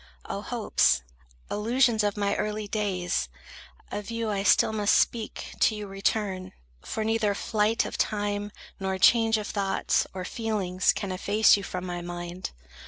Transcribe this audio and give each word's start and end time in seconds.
O 0.25 0.41
hopes, 0.41 1.03
illusions 1.51 2.03
of 2.03 2.17
my 2.17 2.35
early 2.35 2.67
days!— 2.67 3.29
Of 3.91 4.09
you 4.09 4.31
I 4.31 4.41
still 4.41 4.73
must 4.73 4.95
speak, 4.95 5.53
to 5.59 5.75
you 5.75 5.85
return; 5.85 6.53
For 6.83 7.03
neither 7.03 7.35
flight 7.35 7.85
of 7.85 7.99
time, 7.99 8.51
nor 8.79 8.97
change 8.97 9.37
of 9.37 9.45
thoughts, 9.45 10.07
Or 10.11 10.25
feelings, 10.25 10.91
can 10.91 11.11
efface 11.11 11.55
you 11.55 11.61
from 11.61 11.85
my 11.85 12.01
mind. 12.01 12.49